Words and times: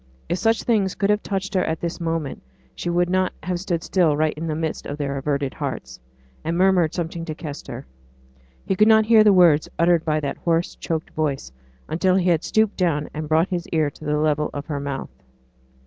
If 0.29 0.39
such 0.39 0.63
things 0.63 0.95
could 0.95 1.11
have 1.11 1.21
touched 1.21 1.53
her 1.53 1.63
at 1.63 1.79
this 1.79 1.99
moment, 2.01 2.41
she 2.73 2.89
would 2.89 3.07
not 3.07 3.33
have 3.43 3.59
stood 3.59 3.83
still 3.83 4.17
right 4.17 4.33
in 4.35 4.47
the 4.47 4.55
midst 4.55 4.87
of 4.87 4.97
their 4.97 5.15
averted 5.15 5.53
hearts, 5.53 5.99
and 6.43 6.57
murmured 6.57 6.95
something 6.95 7.23
to 7.25 7.35
Kester. 7.35 7.85
He 8.65 8.75
could 8.75 8.87
not 8.87 9.05
hear 9.05 9.23
the 9.23 9.31
words 9.31 9.69
uttered 9.77 10.03
by 10.03 10.19
that 10.21 10.37
hoarse 10.37 10.73
choked 10.75 11.11
voice, 11.11 11.51
until 11.87 12.15
he 12.15 12.29
had 12.31 12.43
stooped 12.43 12.77
down 12.77 13.09
and 13.13 13.29
brought 13.29 13.49
his 13.49 13.67
ear 13.67 13.91
to 13.91 14.03
the 14.03 14.17
level 14.17 14.49
of 14.55 14.65
her 14.65 14.79
mouth. 14.79 15.11